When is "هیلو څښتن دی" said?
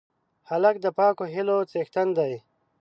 1.33-2.33